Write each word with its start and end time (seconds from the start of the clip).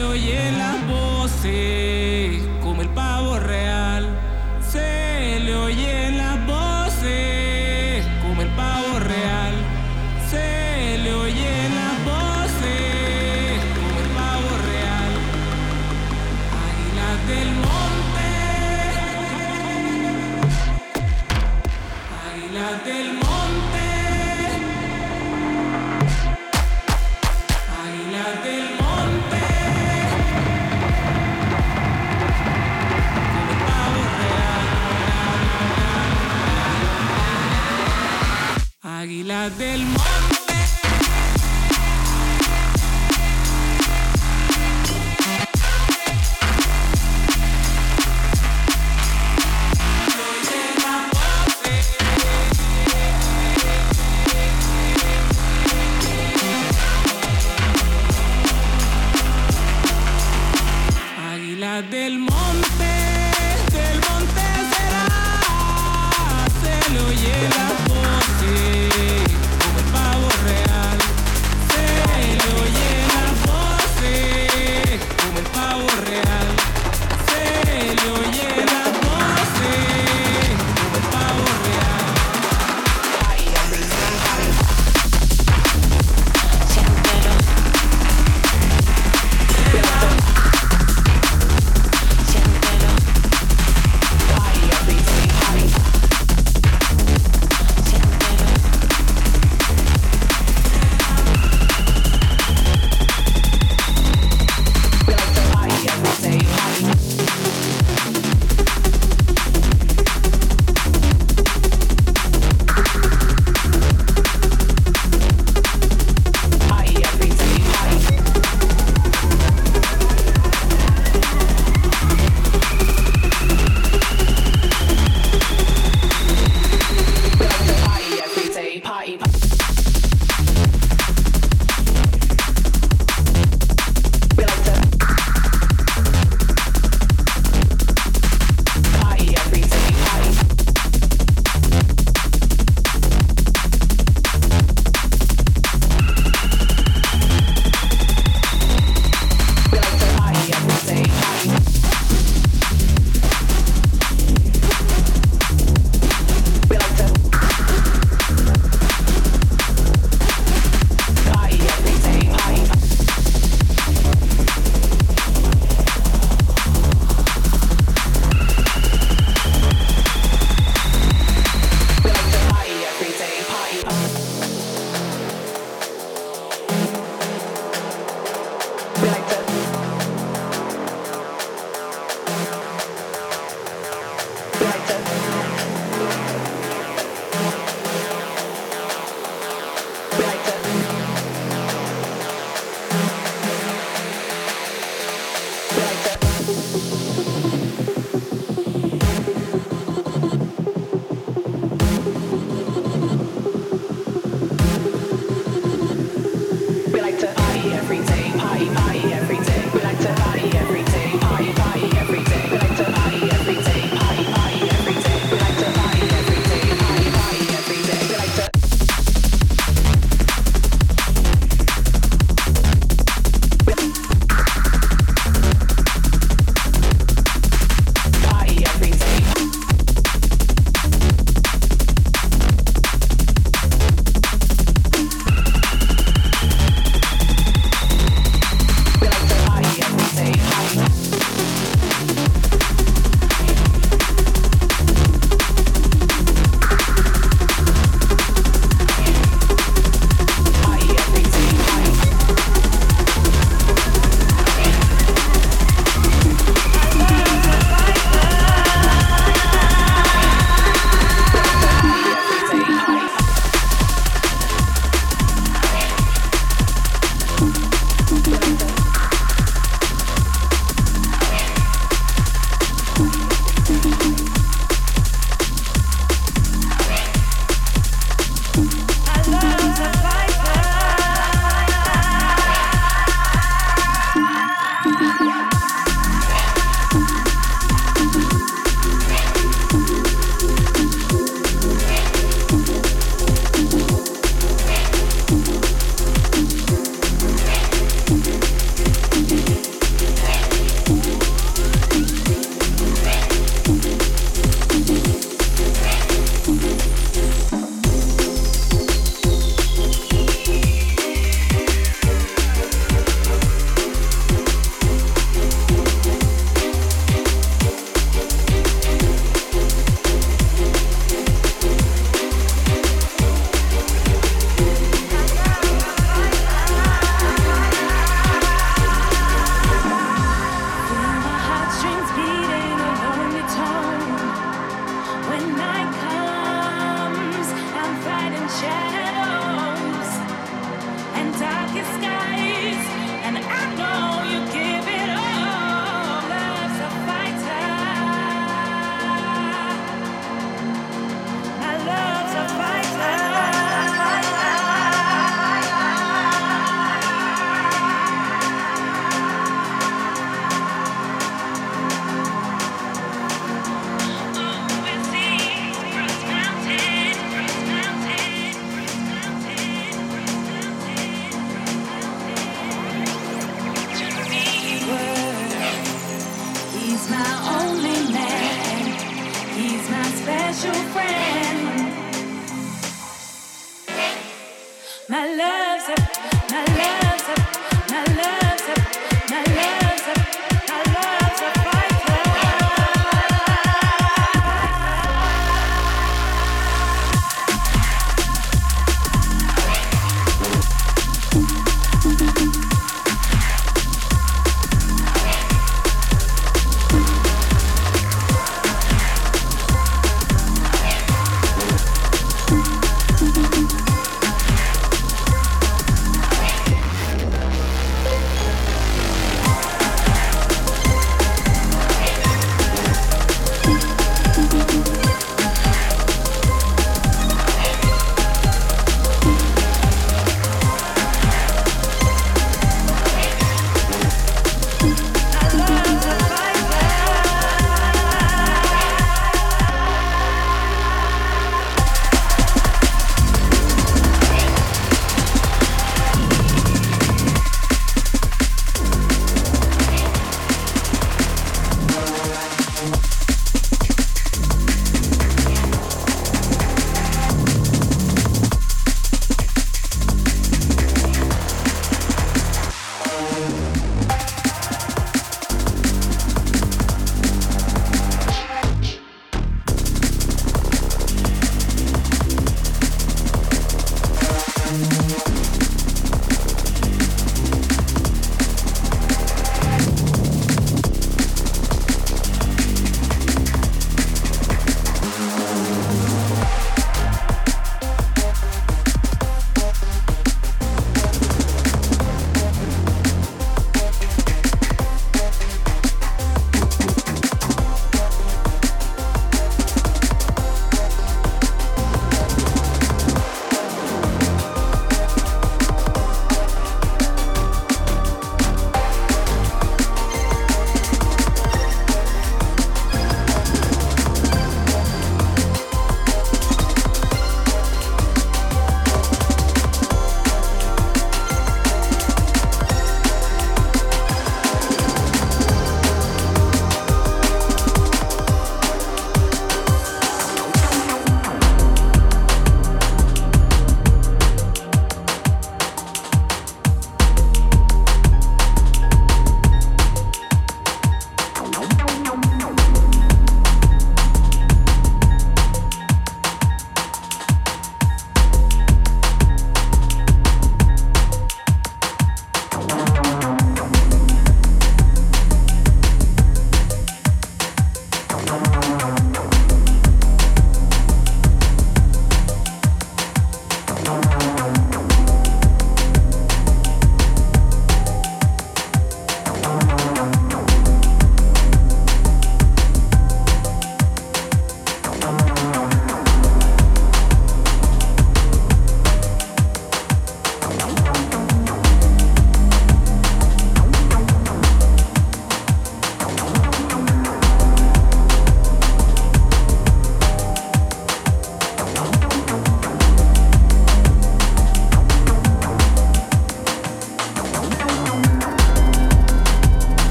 solo 0.00 0.10
oyen 0.10 0.58
las 0.58 0.86
voces. 0.86 1.89
águilas 39.10 39.58
del 39.58 39.84
monte. 39.86 40.29